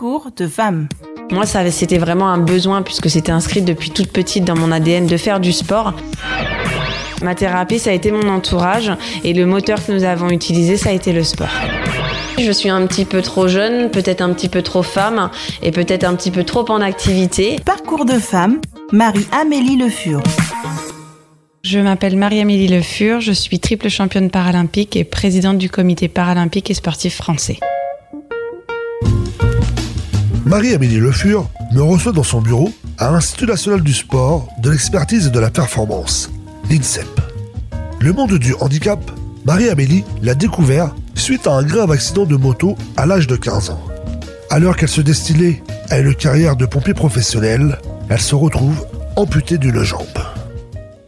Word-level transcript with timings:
Parcours 0.00 0.30
de 0.34 0.46
femme. 0.46 0.88
Moi, 1.30 1.44
ça, 1.44 1.70
c'était 1.70 1.98
vraiment 1.98 2.30
un 2.30 2.38
besoin 2.38 2.80
puisque 2.80 3.10
c'était 3.10 3.32
inscrit 3.32 3.60
depuis 3.60 3.90
toute 3.90 4.10
petite 4.10 4.46
dans 4.46 4.56
mon 4.56 4.72
ADN 4.72 5.06
de 5.06 5.18
faire 5.18 5.40
du 5.40 5.52
sport. 5.52 5.92
Ma 7.22 7.34
thérapie, 7.34 7.78
ça 7.78 7.90
a 7.90 7.92
été 7.92 8.10
mon 8.10 8.26
entourage 8.30 8.90
et 9.24 9.34
le 9.34 9.44
moteur 9.44 9.84
que 9.84 9.92
nous 9.92 10.04
avons 10.04 10.30
utilisé, 10.30 10.78
ça 10.78 10.88
a 10.88 10.92
été 10.92 11.12
le 11.12 11.22
sport. 11.22 11.50
Je 12.38 12.50
suis 12.50 12.70
un 12.70 12.86
petit 12.86 13.04
peu 13.04 13.20
trop 13.20 13.46
jeune, 13.46 13.90
peut-être 13.90 14.22
un 14.22 14.32
petit 14.32 14.48
peu 14.48 14.62
trop 14.62 14.82
femme 14.82 15.28
et 15.62 15.70
peut-être 15.70 16.04
un 16.04 16.14
petit 16.14 16.30
peu 16.30 16.44
trop 16.44 16.64
en 16.70 16.80
activité. 16.80 17.56
Parcours 17.66 18.06
de 18.06 18.18
femme, 18.18 18.58
Marie-Amélie 18.92 19.76
Le 19.76 19.90
Fur. 19.90 20.22
Je 21.62 21.78
m'appelle 21.78 22.16
Marie-Amélie 22.16 22.68
Le 22.68 22.80
Fur, 22.80 23.20
je 23.20 23.32
suis 23.32 23.60
triple 23.60 23.90
championne 23.90 24.30
paralympique 24.30 24.96
et 24.96 25.04
présidente 25.04 25.58
du 25.58 25.68
comité 25.68 26.08
paralympique 26.08 26.70
et 26.70 26.74
sportif 26.74 27.16
français. 27.16 27.58
Marie-Amélie 30.50 30.96
Le 30.96 31.12
Fur 31.12 31.48
me 31.72 31.80
reçoit 31.80 32.10
dans 32.10 32.24
son 32.24 32.40
bureau 32.40 32.72
à 32.98 33.12
l'Institut 33.12 33.46
national 33.46 33.82
du 33.82 33.94
sport, 33.94 34.48
de 34.58 34.70
l'expertise 34.70 35.28
et 35.28 35.30
de 35.30 35.38
la 35.38 35.48
performance, 35.48 36.28
l'INSEP. 36.68 37.06
Le 38.00 38.12
monde 38.12 38.36
du 38.36 38.54
handicap, 38.54 38.98
Marie-Amélie 39.44 40.02
l'a 40.22 40.34
découvert 40.34 40.92
suite 41.14 41.46
à 41.46 41.52
un 41.52 41.62
grave 41.62 41.92
accident 41.92 42.24
de 42.24 42.34
moto 42.34 42.76
à 42.96 43.06
l'âge 43.06 43.28
de 43.28 43.36
15 43.36 43.70
ans. 43.70 43.80
Alors 44.50 44.76
qu'elle 44.76 44.88
se 44.88 45.00
destinait 45.00 45.62
à 45.88 46.00
une 46.00 46.16
carrière 46.16 46.56
de 46.56 46.66
pompier 46.66 46.94
professionnel, 46.94 47.78
elle 48.08 48.20
se 48.20 48.34
retrouve 48.34 48.84
amputée 49.14 49.56
d'une 49.56 49.84
jambe. 49.84 50.29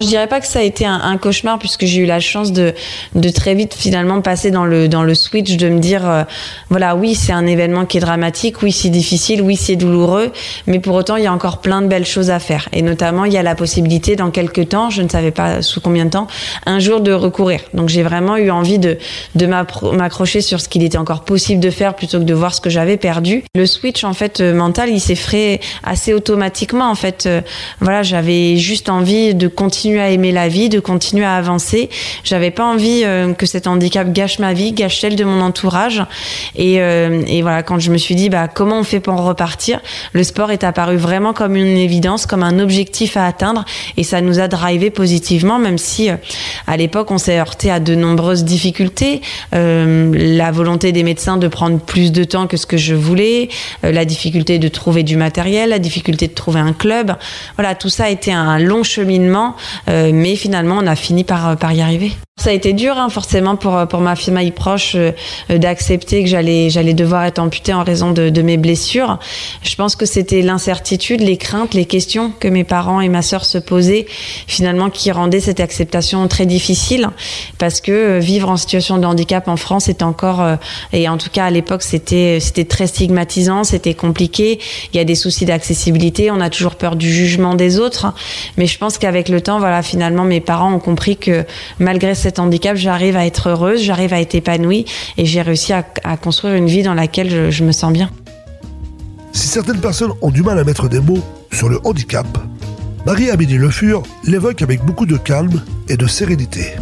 Je 0.03 0.09
dirais 0.09 0.27
pas 0.27 0.41
que 0.41 0.49
ça 0.49 0.59
a 0.59 0.63
été 0.63 0.85
un, 0.85 1.17
cauchemar 1.17 1.61
puisque 1.61 1.85
j'ai 1.85 2.01
eu 2.01 2.07
la 2.07 2.19
chance 2.19 2.51
de, 2.51 2.75
de 3.15 3.29
très 3.29 3.55
vite 3.55 3.73
finalement 3.73 4.21
passer 4.21 4.51
dans 4.51 4.65
le, 4.65 4.89
dans 4.89 5.05
le 5.05 5.15
switch 5.15 5.57
de 5.57 5.69
me 5.69 5.79
dire 5.79 6.09
euh, 6.09 6.25
voilà 6.71 6.97
oui 6.97 7.15
c'est 7.15 7.33
un 7.33 7.47
événement 7.47 7.87
qui 7.87 7.99
est 7.99 8.01
dramatique, 8.01 8.63
oui 8.63 8.73
c'est 8.73 8.89
difficile, 8.89 9.43
oui 9.43 9.55
c'est 9.55 9.77
douloureux, 9.77 10.33
mais 10.67 10.81
pour 10.81 10.97
autant 10.97 11.15
il 11.15 11.23
y 11.23 11.29
a 11.29 11.33
encore 11.33 11.59
plein 11.59 11.83
de 11.83 11.87
belles 11.87 12.05
choses 12.05 12.31
à 12.31 12.41
faire 12.41 12.69
et 12.73 12.83
notamment 12.83 13.27
il 13.27 13.33
y 13.33 13.37
a 13.37 13.45
la 13.45 13.55
possibilité 13.55 14.17
dans 14.17 14.33
quelques 14.33 14.71
temps, 14.71 14.91
je 14.91 15.03
ne 15.03 15.09
savais 15.09 15.31
pas 15.31 15.63
sous 15.63 15.81
combien 15.81 16.07
de 16.07 16.11
temps, 16.11 16.27
un 16.67 16.81
jour 16.81 17.01
de 17.01 17.13
recourir. 17.13 17.61
Donc 17.73 17.89
j'ai 17.89 18.03
vraiment 18.03 18.37
eu 18.37 18.51
envie 18.51 18.81
de, 18.81 18.99
de 19.37 19.47
m'accrocher 19.47 20.41
sur 20.41 20.61
ce 20.61 20.69
qu'il 20.69 20.83
était 20.83 20.99
encore 20.99 21.23
possible 21.23 21.61
de 21.61 21.71
faire 21.71 21.95
plutôt 21.95 22.19
que 22.19 22.25
de 22.25 22.35
voir 22.35 22.55
ce 22.55 22.61
que 22.61 22.71
j'avais 22.71 22.97
perdu. 22.97 23.45
Le 23.55 23.67
switch 23.67 24.03
en 24.03 24.15
fait 24.15 24.41
euh, 24.41 24.53
mental 24.53 24.89
il 24.91 25.01
s'est 25.01 25.15
fait 25.15 25.61
assez 25.85 26.13
automatiquement 26.13 26.91
en 26.91 26.97
fait. 26.97 27.27
Euh, 27.27 27.41
voilà 27.81 28.03
j'avais 28.03 28.57
juste 28.57 28.89
envie 28.89 29.35
de 29.37 29.47
continuer 29.47 29.92
à 30.01 30.11
aimer 30.11 30.33
la 30.33 30.49
vie, 30.49 30.69
de 30.69 30.81
continuer 30.81 31.25
à 31.25 31.37
avancer. 31.37 31.89
J'avais 32.25 32.51
pas 32.51 32.65
envie 32.65 33.03
euh, 33.05 33.33
que 33.33 33.47
cet 33.47 33.67
handicap 33.67 34.13
gâche 34.13 34.39
ma 34.39 34.53
vie, 34.53 34.73
gâche 34.73 35.01
celle 35.01 35.17
de 35.17 35.25
mon 35.25 35.41
entourage. 35.41 36.03
Et, 36.57 36.81
euh, 36.81 37.23
voilà, 37.43 37.63
quand 37.63 37.79
je 37.79 37.91
me 37.91 37.99
suis 37.99 38.15
dit, 38.15 38.29
bah, 38.29 38.49
comment 38.49 38.79
on 38.79 38.85
fait 38.85 39.01
pour 39.01 39.21
repartir, 39.23 39.81
le 40.13 40.25
sport 40.25 40.51
est 40.51 40.65
apparu 40.65 40.97
vraiment 40.97 41.33
comme 41.33 41.57
une 41.57 41.77
évidence, 41.77 42.27
comme 42.27 42.43
un 42.43 42.59
objectif 42.59 43.17
à 43.17 43.27
atteindre. 43.27 43.65
Et 43.97 44.05
ça 44.05 44.21
nous 44.21 44.39
a 44.39 44.49
drivé 44.49 44.91
positivement, 44.91 45.59
même 45.59 45.79
si 45.79 46.11
euh, 46.11 46.17
à 46.67 46.77
l'époque, 46.77 47.11
on 47.11 47.19
s'est 47.19 47.39
heurté 47.39 47.71
à 47.71 47.81
de 47.81 47.95
nombreuses 47.95 48.45
difficultés. 48.45 49.21
la 49.53 50.51
volonté 50.51 50.93
des 50.93 51.03
médecins 51.03 51.37
de 51.37 51.49
prendre 51.49 51.79
plus 51.79 52.13
de 52.13 52.25
temps 52.25 52.47
que 52.47 52.57
ce 52.57 52.67
que 52.67 52.77
je 52.77 52.95
voulais, 52.95 53.49
la 53.83 54.05
difficulté 54.05 54.59
de 54.59 54.69
trouver 54.69 55.03
du 55.03 55.17
matériel, 55.17 55.71
la 55.71 55.79
difficulté 55.79 56.29
de 56.29 56.35
trouver 56.35 56.61
un 56.61 56.73
club. 56.73 57.15
Voilà, 57.57 57.75
tout 57.75 57.89
ça 57.89 58.05
a 58.05 58.09
été 58.09 58.33
un 58.33 58.59
long 58.59 58.83
cheminement 58.83 59.57
mais 59.89 60.37
finalement, 60.37 60.79
on 60.81 60.87
a 60.87 60.97
fini 60.97 61.25
par, 61.25 61.57
par 61.57 61.73
y 61.73 61.81
arriver. 61.81 62.13
Ça 62.43 62.51
a 62.51 62.55
été 62.55 62.73
dur, 62.73 62.99
hein, 62.99 63.09
forcément, 63.09 63.55
pour, 63.55 63.87
pour 63.87 64.01
ma 64.01 64.17
famille 64.17 64.51
proche 64.51 64.97
euh, 64.97 65.13
d'accepter 65.49 66.25
que 66.25 66.29
j'allais, 66.29 66.71
j'allais 66.71 66.93
devoir 66.93 67.23
être 67.23 67.39
amputée 67.39 67.73
en 67.73 67.85
raison 67.85 68.11
de, 68.11 68.43
mes 68.43 68.57
blessures. 68.57 69.21
Je 69.63 69.77
pense 69.77 69.95
que 69.95 70.07
c'était 70.07 70.43
l'incertitude, 70.43 71.21
les 71.21 71.37
craintes, 71.37 71.73
les 71.73 71.85
questions 71.85 72.33
que 72.41 72.49
mes 72.49 72.65
parents 72.65 73.01
et 73.01 73.09
ma 73.09 73.23
sœur 73.23 73.45
se 73.45 73.59
posaient, 73.59 74.07
finalement, 74.49 74.91
qui 74.91 75.13
rendaient 75.13 75.39
cette 75.39 75.61
acceptation 75.61 76.27
très 76.27 76.45
difficile. 76.45 77.11
Parce 77.59 77.81
que 77.81 77.93
euh, 77.93 78.19
vivre 78.19 78.49
en 78.49 78.57
situation 78.57 78.99
de 78.99 79.07
handicap 79.07 79.47
en 79.47 79.57
France 79.57 79.89
est 79.89 80.03
encore, 80.03 80.45
et 80.93 81.09
en 81.09 81.19
tout 81.19 81.31
cas 81.31 81.45
à 81.45 81.51
l'époque, 81.51 81.85
c'était, 81.85 82.39
c'était 82.41 82.65
très 82.65 82.89
stigmatisant, 82.89 83.63
c'était 83.63 83.95
compliqué. 83.95 84.59
Il 84.93 84.97
y 84.97 85.01
a 85.01 85.05
des 85.05 85.15
soucis 85.15 85.45
d'accessibilité, 85.45 86.33
on 86.33 86.41
a 86.41 86.51
toujours 86.51 86.75
peur 86.75 86.97
du 86.97 87.09
jugement 87.09 87.55
des 87.55 87.79
autres. 87.79 88.13
Mais 88.57 88.67
je 88.67 88.79
pense 88.79 88.99
qu'avec 88.99 89.29
le 89.29 89.41
temps, 89.41 89.61
voilà, 89.61 89.85
finalement, 89.85 90.25
mes 90.25 90.41
parents 90.41 90.75
ont 90.75 90.81
compris 90.81 91.17
que 91.17 91.45
malgré 91.79 92.17
handicap, 92.39 92.77
j'arrive 92.77 93.17
à 93.17 93.27
être 93.27 93.49
heureuse, 93.49 93.83
j'arrive 93.83 94.13
à 94.13 94.21
être 94.21 94.35
épanouie 94.35 94.85
et 95.17 95.27
j'ai 95.27 95.43
réussi 95.43 95.73
à, 95.73 95.83
construire 96.17 96.55
une 96.55 96.67
vie 96.67 96.83
dans 96.83 96.95
laquelle 96.95 97.51
je, 97.51 97.65
me 97.65 97.73
sens 97.73 97.93
bien. 97.93 98.11
Si 99.33 99.49
certaines 99.49 99.81
personnes 99.81 100.13
ont 100.21 100.31
du 100.31 100.43
mal 100.43 100.59
à 100.59 100.65
mettre 100.65 100.89
des 100.89 101.01
mots 101.01 101.23
sur 101.53 101.69
le 101.69 101.79
handicap, 101.85 102.27
Marie-Amélie 103.07 103.59
Le 103.59 103.71
Fur 103.71 104.03
l'évoque 104.25 104.63
avec 104.63 104.85
beaucoup 104.85 105.07
de 105.07 105.17
calme 105.17 105.63
et 105.89 105.97
de 105.97 106.07
sérénité. 106.07 106.75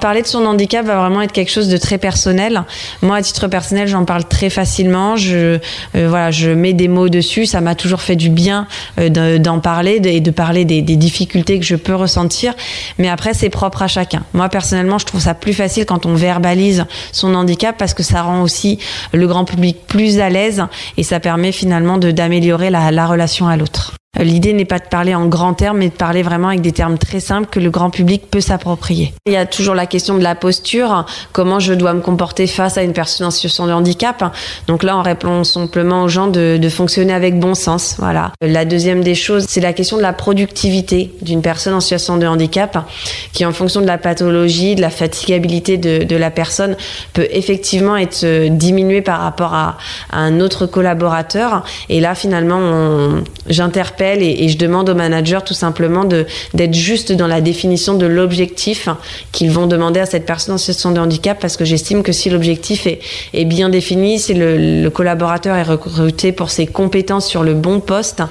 Parler 0.00 0.22
de 0.22 0.26
son 0.26 0.44
handicap 0.46 0.86
va 0.86 0.96
vraiment 0.96 1.22
être 1.22 1.32
quelque 1.32 1.50
chose 1.50 1.68
de 1.68 1.76
très 1.76 1.98
personnel. 1.98 2.62
Moi, 3.02 3.16
à 3.16 3.22
titre 3.22 3.48
personnel, 3.48 3.88
j'en 3.88 4.04
parle 4.04 4.24
très 4.24 4.50
facilement. 4.50 5.16
Je, 5.16 5.58
euh, 5.94 6.08
voilà, 6.08 6.30
je 6.30 6.50
mets 6.50 6.72
des 6.72 6.88
mots 6.88 7.08
dessus. 7.08 7.46
Ça 7.46 7.60
m'a 7.60 7.74
toujours 7.74 8.00
fait 8.00 8.16
du 8.16 8.30
bien 8.30 8.66
euh, 8.98 9.38
d'en 9.38 9.60
parler 9.60 10.00
et 10.04 10.20
de 10.20 10.30
parler 10.30 10.64
des, 10.64 10.82
des, 10.82 10.96
difficultés 10.96 11.58
que 11.58 11.64
je 11.64 11.76
peux 11.76 11.94
ressentir. 11.94 12.54
Mais 12.98 13.08
après, 13.08 13.34
c'est 13.34 13.50
propre 13.50 13.82
à 13.82 13.88
chacun. 13.88 14.22
Moi, 14.32 14.48
personnellement, 14.48 14.98
je 14.98 15.06
trouve 15.06 15.20
ça 15.20 15.34
plus 15.34 15.52
facile 15.52 15.84
quand 15.86 16.06
on 16.06 16.14
verbalise 16.14 16.84
son 17.12 17.34
handicap 17.34 17.76
parce 17.76 17.94
que 17.94 18.02
ça 18.02 18.22
rend 18.22 18.42
aussi 18.42 18.78
le 19.12 19.26
grand 19.26 19.44
public 19.44 19.86
plus 19.86 20.20
à 20.20 20.28
l'aise 20.28 20.64
et 20.96 21.02
ça 21.02 21.20
permet 21.20 21.52
finalement 21.52 21.98
d'améliorer 21.98 22.70
la, 22.70 22.90
la 22.90 23.06
relation 23.06 23.48
à 23.48 23.56
l'autre. 23.56 23.94
L'idée 24.18 24.52
n'est 24.52 24.64
pas 24.64 24.78
de 24.78 24.88
parler 24.88 25.14
en 25.14 25.26
grands 25.26 25.54
termes, 25.54 25.78
mais 25.78 25.88
de 25.88 25.94
parler 25.94 26.22
vraiment 26.22 26.48
avec 26.48 26.60
des 26.60 26.72
termes 26.72 26.98
très 26.98 27.20
simples 27.20 27.48
que 27.50 27.60
le 27.60 27.70
grand 27.70 27.90
public 27.90 28.30
peut 28.30 28.40
s'approprier. 28.40 29.14
Il 29.26 29.32
y 29.32 29.36
a 29.36 29.46
toujours 29.46 29.74
la 29.74 29.86
question 29.86 30.18
de 30.18 30.22
la 30.22 30.34
posture, 30.34 31.06
comment 31.32 31.60
je 31.60 31.72
dois 31.72 31.94
me 31.94 32.00
comporter 32.00 32.46
face 32.46 32.76
à 32.78 32.82
une 32.82 32.92
personne 32.92 33.26
en 33.26 33.30
situation 33.30 33.66
de 33.66 33.72
handicap. 33.72 34.34
Donc 34.66 34.82
là, 34.82 34.96
on 34.96 35.02
répond 35.02 35.44
simplement 35.44 36.02
aux 36.02 36.08
gens 36.08 36.26
de, 36.26 36.58
fonctionner 36.68 37.14
avec 37.14 37.38
bon 37.38 37.54
sens. 37.54 37.96
Voilà. 37.98 38.32
La 38.42 38.64
deuxième 38.64 39.02
des 39.02 39.14
choses, 39.14 39.46
c'est 39.48 39.60
la 39.60 39.72
question 39.72 39.96
de 39.96 40.02
la 40.02 40.12
productivité 40.12 41.12
d'une 41.22 41.40
personne 41.40 41.72
en 41.72 41.80
situation 41.80 42.18
de 42.18 42.26
handicap, 42.26 42.86
qui 43.32 43.46
en 43.46 43.52
fonction 43.52 43.80
de 43.80 43.86
la 43.86 43.96
pathologie, 43.96 44.74
de 44.74 44.82
la 44.82 44.90
fatigabilité 44.90 45.78
de, 45.78 46.04
de 46.04 46.16
la 46.16 46.30
personne, 46.30 46.76
peut 47.14 47.26
effectivement 47.30 47.96
être 47.96 48.24
euh, 48.24 48.48
diminuée 48.50 49.00
par 49.00 49.20
rapport 49.20 49.54
à, 49.54 49.78
à 50.10 50.18
un 50.18 50.40
autre 50.40 50.66
collaborateur. 50.66 51.64
Et 51.88 52.00
là, 52.00 52.14
finalement, 52.14 53.22
j'interpelle 53.46 54.07
et, 54.16 54.48
je 54.48 54.56
demande 54.56 54.88
aux 54.88 54.94
managers 54.94 55.40
tout 55.44 55.54
simplement 55.54 56.04
d'être 56.04 56.74
juste 56.74 57.12
dans 57.12 57.26
la 57.26 57.40
définition 57.40 57.94
de 57.94 58.06
l'objectif 58.06 58.88
qu'ils 59.32 59.50
vont 59.50 59.66
demander 59.66 60.00
à 60.00 60.06
cette 60.06 60.26
personne 60.26 60.54
en 60.54 60.58
situation 60.58 60.90
de 60.90 61.00
handicap 61.00 61.38
parce 61.40 61.56
que 61.56 61.64
j'estime 61.64 62.02
que 62.02 62.12
si 62.12 62.30
l'objectif 62.30 62.86
est, 62.86 63.00
est, 63.34 63.44
bien 63.44 63.68
défini, 63.68 64.18
si 64.18 64.34
le, 64.34 64.88
collaborateur 64.88 65.56
est 65.56 65.62
recruté 65.62 66.32
pour 66.32 66.50
ses 66.50 66.66
compétences 66.66 67.26
sur 67.26 67.42
le 67.42 67.54
bon 67.54 67.80
poste, 67.80 68.22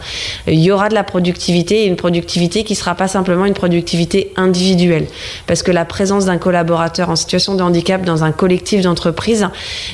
il 0.47 0.59
y 0.59 0.71
aura 0.71 0.89
de 0.89 0.95
la 0.95 1.03
productivité 1.03 1.83
et 1.83 1.85
une 1.85 1.95
productivité 1.95 2.63
qui 2.63 2.75
sera 2.75 2.95
pas 2.95 3.07
simplement 3.07 3.45
une 3.45 3.53
productivité 3.53 4.31
individuelle. 4.35 5.05
Parce 5.45 5.63
que 5.63 5.71
la 5.71 5.85
présence 5.85 6.25
d'un 6.25 6.37
collaborateur 6.37 7.09
en 7.09 7.15
situation 7.15 7.55
de 7.55 7.63
handicap 7.63 8.03
dans 8.03 8.23
un 8.23 8.31
collectif 8.31 8.81
d'entreprise 8.81 9.47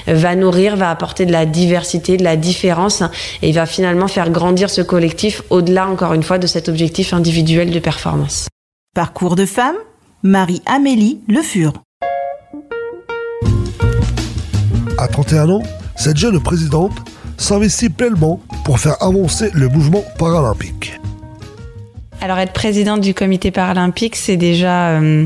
va 0.08 0.36
nourrir, 0.36 0.76
va 0.76 0.90
apporter 0.90 1.26
de 1.26 1.32
la 1.32 1.46
diversité, 1.46 2.18
de 2.18 2.24
la 2.24 2.36
différence 2.36 3.04
et 3.42 3.52
va 3.52 3.66
finalement 3.66 4.08
faire 4.08 4.30
grandir 4.30 4.70
ce 4.70 4.82
collectif 4.82 5.44
au 5.50 5.62
au-delà, 5.74 5.88
encore 5.88 6.14
une 6.14 6.22
fois, 6.22 6.38
de 6.38 6.46
cet 6.46 6.70
objectif 6.70 7.14
individuel 7.14 7.72
de 7.72 7.80
performance. 7.80 8.48
Parcours 8.94 9.36
de 9.36 9.46
femme, 9.46 9.76
Marie-Amélie 10.22 11.22
Le 11.28 11.42
Fur. 11.42 11.74
À 15.00 15.08
31 15.08 15.50
ans, 15.50 15.64
cette 15.96 16.18
jeune 16.18 16.40
présidente 16.40 16.92
s'investit 17.38 17.90
pleinement 17.90 18.40
pour 18.66 18.80
faire 18.80 19.02
avancer 19.02 19.50
le 19.56 19.68
mouvement 19.68 20.04
paralympique. 20.20 21.00
Alors 22.22 22.38
être 22.38 22.54
présidente 22.54 23.02
du 23.02 23.16
comité 23.16 23.50
paralympique, 23.50 24.16
c'est 24.16 24.38
déjà 24.38 25.00
euh, 25.00 25.26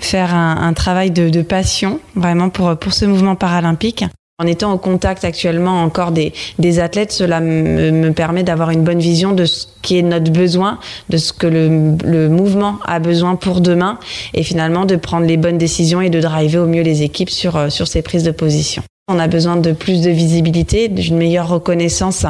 faire 0.00 0.34
un, 0.34 0.72
travail 0.72 1.10
de, 1.10 1.28
de, 1.28 1.42
passion, 1.42 2.00
vraiment 2.14 2.48
pour, 2.48 2.74
pour 2.78 2.94
ce 2.94 3.04
mouvement 3.04 3.36
paralympique. 3.36 4.06
En 4.40 4.48
étant 4.48 4.72
au 4.72 4.78
contact 4.78 5.24
actuellement 5.24 5.82
encore 5.82 6.10
des, 6.10 6.32
des 6.58 6.80
athlètes, 6.80 7.12
cela 7.12 7.40
me, 7.40 7.92
me 7.92 8.12
permet 8.12 8.42
d'avoir 8.42 8.70
une 8.70 8.82
bonne 8.82 8.98
vision 8.98 9.32
de 9.32 9.44
ce 9.44 9.66
qui 9.80 9.96
est 9.96 10.02
notre 10.02 10.32
besoin, 10.32 10.80
de 11.08 11.18
ce 11.18 11.32
que 11.32 11.46
le, 11.46 11.96
le, 12.04 12.28
mouvement 12.28 12.80
a 12.84 12.98
besoin 12.98 13.36
pour 13.36 13.60
demain, 13.60 13.96
et 14.32 14.42
finalement 14.42 14.86
de 14.86 14.96
prendre 14.96 15.24
les 15.24 15.36
bonnes 15.36 15.58
décisions 15.58 16.00
et 16.00 16.10
de 16.10 16.20
driver 16.20 16.64
au 16.64 16.66
mieux 16.66 16.82
les 16.82 17.02
équipes 17.02 17.30
sur, 17.30 17.70
sur 17.70 17.86
ces 17.86 18.02
prises 18.02 18.24
de 18.24 18.32
position. 18.32 18.82
On 19.06 19.18
a 19.18 19.26
besoin 19.26 19.56
de 19.56 19.72
plus 19.72 20.00
de 20.00 20.08
visibilité, 20.08 20.88
d'une 20.88 21.18
meilleure 21.18 21.48
reconnaissance 21.48 22.24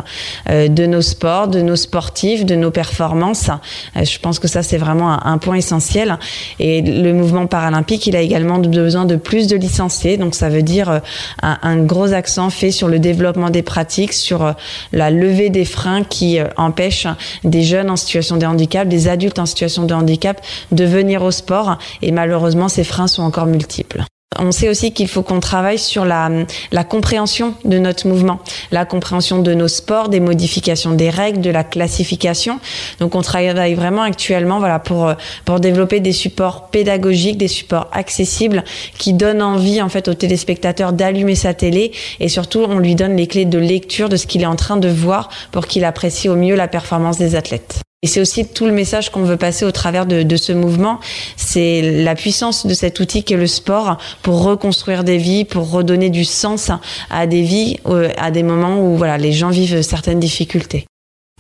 euh, 0.51 0.67
de 0.67 0.87
nos 0.87 1.03
sports, 1.03 1.47
de 1.47 1.61
nos 1.61 1.77
sportifs, 1.77 2.45
de 2.45 2.57
nos 2.57 2.73
performances. 2.73 3.49
Euh, 3.97 4.05
je 4.05 4.19
pense 4.19 4.41
que 4.41 4.49
ça, 4.49 4.65
c'est 4.65 4.77
vraiment 4.77 5.25
un 5.25 5.39
point 5.39 5.55
essentiel. 5.55 6.19
Et 6.59 6.83
le 6.83 7.13
mouvement 7.13 7.47
paralympique, 7.47 8.09
il 8.09 8.17
a 8.17 8.23
également 8.23 8.59
besoin 8.59 9.05
de 9.05 9.15
plus 9.15 9.47
de 9.47 9.55
licenciés. 9.55 10.17
Donc, 10.17 10.35
ça 10.35 10.49
veut 10.49 10.63
dire 10.63 10.91
euh, 10.91 10.99
un, 11.43 11.77
gros 11.77 12.13
accent 12.13 12.51
fait 12.51 12.73
sur 12.73 12.89
le 12.89 12.99
développement 12.99 13.51
des 13.51 13.63
pratiques, 13.63 14.13
sur 14.13 14.53
la 14.91 15.13
levée 15.13 15.51
des 15.51 15.65
freins 15.65 16.03
qui 16.03 16.41
empêchent 16.57 17.07
des 17.45 17.63
jeunes 17.63 17.89
en 17.89 17.95
situation 17.95 18.37
de 18.37 18.47
handicap, 18.47 18.89
des 18.89 19.07
adultes 19.07 19.39
en 19.39 19.47
situation 19.47 19.85
de 19.85 19.95
handicap 19.95 20.45
de 20.73 20.85
venir 20.85 21.23
au 21.23 21.31
sport. 21.31 21.79
Et 22.03 22.11
malheureusement, 22.11 22.69
ces 22.69 22.83
freins 22.83 23.07
sont 23.07 23.23
encore 23.23 23.47
multiples. 23.47 24.05
On 24.39 24.53
sait 24.53 24.69
aussi 24.69 24.93
qu'il 24.93 25.09
faut 25.09 25.23
qu'on 25.23 25.41
travaille 25.41 25.79
sur 25.79 26.05
la, 26.05 26.31
la, 26.73 26.85
compréhension 26.85 27.55
de 27.65 27.79
notre 27.79 28.07
mouvement, 28.07 28.41
la 28.71 28.85
compréhension 28.85 29.39
de 29.39 29.55
nos 29.55 29.69
sports, 29.69 30.09
des 30.09 30.21
modifications 30.21 30.93
des 30.93 31.11
règles, 31.11 31.41
de 31.41 31.51
la 31.51 31.65
classification. 31.65 32.59
Donc 33.01 33.15
on 33.15 33.23
travaille 33.23 33.75
vraiment 33.75 34.03
actuellement 34.03 34.59
voilà, 34.59 34.79
pour, 34.79 35.13
pour 35.45 35.61
développer 35.61 36.01
des 36.01 36.13
supports 36.13 36.69
pédagogiques, 36.69 37.39
des 37.39 37.49
supports 37.49 37.89
accessibles 37.93 38.65
qui 38.99 39.13
donnent 39.13 39.43
envie 39.43 39.81
en 39.83 39.89
fait 39.89 40.09
au 40.09 40.15
téléspectateur 40.15 40.93
d'allumer 40.93 41.35
sa 41.35 41.55
télé 41.55 41.93
et 42.21 42.29
surtout 42.29 42.61
on 42.69 42.79
lui 42.79 42.95
donne 42.95 43.17
les 43.17 43.27
clés 43.27 43.45
de 43.45 43.59
lecture 43.59 44.09
de 44.09 44.17
ce 44.17 44.27
qu'il 44.27 44.43
est 44.43 44.47
en 44.47 44.57
train 44.57 44.77
de 44.77 44.89
voir 44.89 45.29
pour 45.53 45.67
qu'il 45.67 45.85
apprécie 45.85 46.29
au 46.29 46.37
mieux 46.37 46.55
la 46.55 46.69
performance 46.69 47.19
des 47.19 47.37
athlètes. 47.37 47.85
Et 48.05 48.07
c'est 48.07 48.21
aussi 48.21 48.45
tout 48.47 48.67
le 48.67 48.73
message 48.73 49.11
qu'on 49.11 49.23
veut 49.23 49.39
passer 49.39 49.65
au 49.65 49.71
travers 49.71 50.05
de, 50.05 50.23
de 50.23 50.37
ce 50.37 50.53
mouvement. 50.53 51.01
C'est 51.39 52.03
la 52.03 52.15
puissance 52.15 52.67
de 52.67 52.75
cet 52.75 53.01
outil 53.01 53.25
qu'est 53.25 53.39
le 53.39 53.47
sport 53.47 53.97
pour 54.21 54.43
reconstruire 54.43 55.05
des 55.05 55.17
vies, 55.17 55.47
pour 55.47 55.71
redonner 55.71 56.11
du 56.11 56.27
sens 56.27 56.71
à 57.09 57.27
des 57.27 57.41
vies, 57.41 57.79
euh, 57.87 58.11
à 58.19 58.31
des 58.31 58.43
moments 58.43 58.79
où 58.79 58.99
voilà, 58.99 59.17
les 59.17 59.33
gens 59.33 59.49
vivent 59.49 59.81
certaines 59.81 60.21
difficultés. 60.21 60.85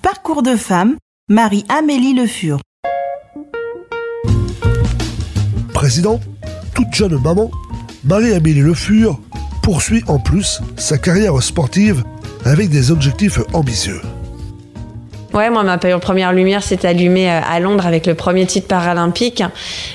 Parcours 0.00 0.42
de 0.42 0.56
femme, 0.56 0.96
Marie-Amélie 1.28 2.14
Le 2.14 2.26
Fur. 2.26 2.60
Président, 5.74 6.18
toute 6.74 6.94
jeune 6.94 7.20
maman, 7.20 7.50
Marie-Amélie 8.04 8.60
Le 8.60 8.72
Fur 8.72 9.20
poursuit 9.62 10.02
en 10.06 10.18
plus 10.18 10.62
sa 10.78 10.96
carrière 10.96 11.42
sportive 11.42 12.04
avec 12.46 12.70
des 12.70 12.90
objectifs 12.90 13.38
ambitieux. 13.52 14.00
Ouais, 15.34 15.50
moi, 15.50 15.64
ma 15.64 15.78
première 15.78 16.32
lumière 16.32 16.62
s'est 16.62 16.86
allumée 16.86 17.28
euh, 17.28 17.40
à 17.44 17.58
Londres 17.58 17.86
avec 17.86 18.06
le 18.06 18.14
premier 18.14 18.46
titre 18.46 18.68
paralympique. 18.68 19.42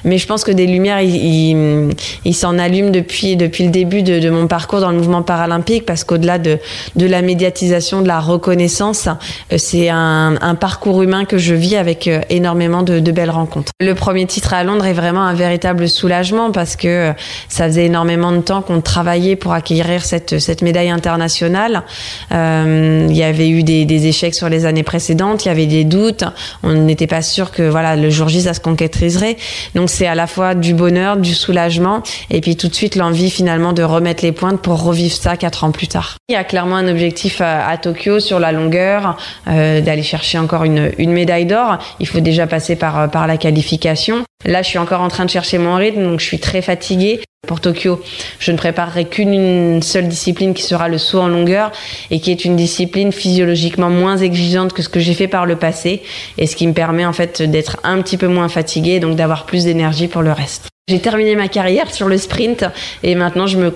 Mais 0.04 0.18
je 0.18 0.28
pense 0.28 0.44
que 0.44 0.52
des 0.52 0.68
lumières, 0.68 1.00
ils 1.00 1.96
il, 2.26 2.34
s'en 2.36 2.60
allument 2.60 2.90
depuis, 2.90 3.38
depuis 3.38 3.64
le 3.64 3.70
début 3.70 4.04
de, 4.04 4.30
mon 4.30 4.48
parcours 4.48 4.82
dans 4.82 4.92
le 4.92 4.98
mouvement 4.98 5.22
paralympique 5.22 5.86
parce 5.86 6.04
qu'au-delà 6.04 6.40
de, 6.40 6.58
de 6.98 7.06
la 7.06 7.22
médiatisation, 7.22 8.02
de 8.02 8.08
la 8.10 8.20
reconnaissance, 8.20 9.08
euh, 9.54 9.58
c'est 9.58 9.88
un, 9.88 10.36
parcours 10.60 11.02
humain 11.04 11.24
que 11.24 11.38
je 11.38 11.54
vis 11.54 11.78
avec 11.78 12.08
euh, 12.08 12.20
énormément 12.30 12.84
de, 12.84 13.00
belles 13.12 13.30
rencontres. 13.30 13.72
Le 13.80 13.96
premier 13.96 14.26
titre 14.26 14.54
à 14.54 14.66
Londres 14.66 14.86
est 14.86 14.94
vraiment 14.94 15.24
un 15.24 15.34
véritable 15.34 15.88
soulagement 15.88 16.52
parce 16.52 16.76
que 16.76 17.14
ça 17.48 17.66
faisait 17.66 17.86
énormément 17.86 18.34
de 18.34 18.42
temps 18.42 18.62
qu'on 18.62 18.82
travaillait 18.82 19.38
pour 19.38 19.54
acquérir 19.54 20.04
cette, 20.04 20.40
cette 20.40 20.62
médaille 20.62 20.90
internationale. 20.90 21.84
Il 22.32 23.16
y 23.16 23.24
avait 23.24 23.50
eu 23.50 23.64
des 23.64 24.08
échecs 24.08 24.36
sur 24.36 24.50
les 24.50 24.66
années 24.66 24.84
précédentes 24.84 25.29
il 25.36 25.48
y 25.48 25.52
avait 25.52 25.66
des 25.66 25.84
doutes, 25.84 26.24
on 26.64 26.74
n'était 26.74 27.08
pas 27.08 27.22
sûr 27.22 27.52
que 27.52 27.64
voilà 27.64 27.96
le 27.96 28.10
jour 28.10 28.30
J 28.30 28.42
ça 28.42 28.54
se 28.54 28.60
concrétiserait. 28.60 29.38
Donc 29.76 29.90
c'est 29.90 30.08
à 30.08 30.16
la 30.16 30.28
fois 30.28 30.56
du 30.56 30.74
bonheur, 30.74 31.18
du 31.18 31.34
soulagement 31.34 32.04
et 32.30 32.42
puis 32.42 32.56
tout 32.56 32.68
de 32.68 32.76
suite 32.76 32.96
l'envie 32.96 33.30
finalement 33.30 33.74
de 33.74 33.84
remettre 33.84 34.24
les 34.24 34.32
pointes 34.32 34.62
pour 34.62 34.84
revivre 34.84 35.16
ça 35.16 35.38
quatre 35.38 35.64
ans 35.64 35.72
plus 35.72 35.88
tard. 35.88 36.18
Il 36.30 36.34
y 36.34 36.36
a 36.36 36.44
clairement 36.44 36.76
un 36.76 36.88
objectif 36.88 37.42
à, 37.42 37.78
Tokyo 37.78 38.20
sur 38.20 38.40
la 38.40 38.52
longueur, 38.52 39.18
euh, 39.48 39.82
d'aller 39.82 40.04
chercher 40.04 40.38
encore 40.38 40.64
une, 40.64 40.92
une 40.98 41.12
médaille 41.12 41.46
d'or. 41.46 41.78
Il 42.00 42.08
faut 42.08 42.20
déjà 42.20 42.48
passer 42.48 42.76
par, 42.76 43.10
par 43.10 43.28
la 43.28 43.38
qualification. 43.38 44.24
Là, 44.46 44.62
je 44.62 44.70
suis 44.70 44.80
encore 44.80 45.02
en 45.02 45.10
train 45.10 45.26
de 45.26 45.30
chercher 45.30 45.58
mon 45.58 45.76
rythme, 45.76 46.04
donc 46.04 46.20
je 46.20 46.26
suis 46.26 46.40
très 46.40 46.62
fatiguée. 46.62 47.22
Pour 47.50 47.62
Tokyo, 47.62 48.00
je 48.38 48.52
ne 48.52 48.58
préparerai 48.58 49.06
qu'une 49.06 49.82
seule 49.82 50.08
discipline 50.08 50.54
qui 50.54 50.62
sera 50.62 50.88
le 50.88 51.00
saut 51.00 51.20
en 51.20 51.28
longueur 51.28 51.72
et 52.12 52.20
qui 52.20 52.30
est 52.30 52.46
une 52.46 52.56
discipline 52.56 53.12
physiologiquement 53.12 53.90
moins 53.90 54.18
exigeante 54.18 54.72
que 54.72 54.84
ce 54.84 54.90
que 54.90 55.00
j'ai 55.00 55.16
fait 55.16 55.28
par 55.28 55.48
le 55.48 55.56
passé 55.56 56.04
et 56.38 56.46
ce 56.46 56.56
qui 56.56 56.68
me 56.68 56.74
permet 56.74 57.08
en 57.08 57.12
fait 57.12 57.42
d'être 57.42 57.78
un 57.84 58.04
petit 58.04 58.18
peu 58.18 58.28
moins 58.28 58.50
fatiguée 58.50 59.00
donc 59.00 59.16
d'avoir 59.16 59.48
plus 59.48 59.64
d'énergie 59.64 60.08
pour 60.08 60.22
le 60.22 60.32
reste. 60.32 60.68
J'ai 60.90 61.00
terminé 61.00 61.36
ma 61.36 61.48
carrière 61.48 61.92
sur 61.92 62.08
le 62.08 62.20
sprint 62.20 62.66
et 63.02 63.16
maintenant 63.16 63.48
je 63.48 63.58
me 63.58 63.72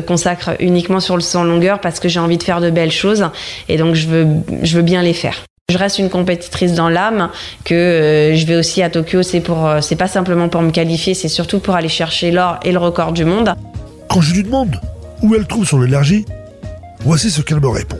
consacre 0.00 0.50
uniquement 0.60 1.00
sur 1.00 1.16
le 1.16 1.22
saut 1.22 1.38
en 1.38 1.44
longueur 1.44 1.80
parce 1.80 1.98
que 1.98 2.08
j'ai 2.08 2.20
envie 2.20 2.38
de 2.38 2.44
faire 2.44 2.60
de 2.60 2.70
belles 2.70 2.92
choses 2.92 3.26
et 3.68 3.76
donc 3.76 3.96
je 3.96 4.06
veux, 4.06 4.26
je 4.62 4.76
veux 4.76 4.82
bien 4.82 5.02
les 5.02 5.14
faire. 5.14 5.42
Je 5.68 5.78
reste 5.78 5.98
une 5.98 6.10
compétitrice 6.10 6.74
dans 6.74 6.88
l'âme, 6.88 7.28
que 7.64 7.74
euh, 7.74 8.36
je 8.36 8.46
vais 8.46 8.54
aussi 8.54 8.84
à 8.84 8.88
Tokyo, 8.88 9.24
c'est 9.24 9.40
pour, 9.40 9.66
euh, 9.66 9.80
c'est 9.80 9.96
pas 9.96 10.06
simplement 10.06 10.48
pour 10.48 10.62
me 10.62 10.70
qualifier, 10.70 11.12
c'est 11.12 11.26
surtout 11.26 11.58
pour 11.58 11.74
aller 11.74 11.88
chercher 11.88 12.30
l'or 12.30 12.60
et 12.62 12.70
le 12.70 12.78
record 12.78 13.10
du 13.10 13.24
monde. 13.24 13.52
Quand 14.08 14.20
je 14.20 14.32
lui 14.32 14.44
demande 14.44 14.80
où 15.22 15.34
elle 15.34 15.44
trouve 15.44 15.66
son 15.66 15.82
énergie, 15.82 16.24
voici 17.00 17.32
ce 17.32 17.42
qu'elle 17.42 17.58
me 17.58 17.66
répond. 17.66 17.98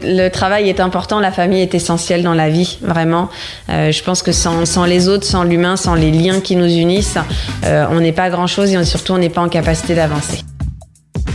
Le 0.00 0.30
travail 0.30 0.70
est 0.70 0.80
important, 0.80 1.20
la 1.20 1.30
famille 1.30 1.60
est 1.60 1.74
essentielle 1.74 2.22
dans 2.22 2.32
la 2.32 2.48
vie, 2.48 2.78
vraiment. 2.80 3.28
Euh, 3.68 3.92
je 3.92 4.02
pense 4.02 4.22
que 4.22 4.32
sans, 4.32 4.64
sans, 4.64 4.86
les 4.86 5.10
autres, 5.10 5.26
sans 5.26 5.44
l'humain, 5.44 5.76
sans 5.76 5.94
les 5.94 6.10
liens 6.10 6.40
qui 6.40 6.56
nous 6.56 6.74
unissent, 6.74 7.18
on 7.64 8.00
n'est 8.00 8.12
pas 8.12 8.30
grand-chose 8.30 8.72
et 8.72 8.82
surtout 8.86 9.12
on 9.12 9.18
n'est 9.18 9.28
pas 9.28 9.42
en 9.42 9.50
capacité 9.50 9.94
d'avancer. 9.94 10.40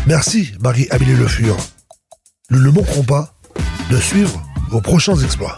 Merci 0.08 0.50
Marie-Amélie 0.62 1.14
Le 1.14 1.28
Fur. 1.28 1.56
Nous 2.50 2.60
ne 2.60 2.72
manquerons 2.72 3.04
pas 3.04 3.36
de 3.92 3.98
suivre 3.98 4.42
vos 4.74 4.82
prochains 4.82 5.16
exploits. 5.18 5.56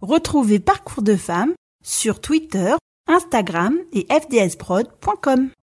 Retrouvez 0.00 0.60
Parcours 0.60 1.02
de 1.02 1.16
femmes 1.16 1.52
sur 1.84 2.20
Twitter, 2.20 2.76
Instagram 3.08 3.74
et 3.92 4.06
fdsprod.com. 4.08 5.50